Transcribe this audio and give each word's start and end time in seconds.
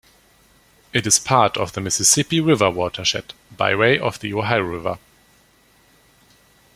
It 0.93 1.05
is 1.05 1.19
part 1.19 1.57
of 1.57 1.73
the 1.73 1.79
Mississippi 1.79 2.39
River 2.41 2.71
watershed, 2.71 3.35
by 3.55 3.75
way 3.75 3.99
of 3.99 4.17
the 4.19 4.33
Ohio 4.33 4.61
River. 4.61 4.97